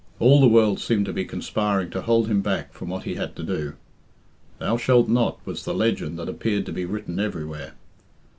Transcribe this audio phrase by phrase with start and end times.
[0.17, 3.35] All the world seemed to be conspiring to hold him back from what he had
[3.35, 3.75] to do.
[4.57, 7.73] "Thou shalt not" was the legend that appeared to be written everywhere.